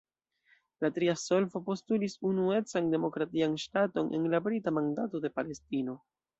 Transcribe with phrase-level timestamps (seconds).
[0.85, 6.01] La tria solvo postulis unuecan demokratian ŝtaton en la Brita Mandato de Palestino.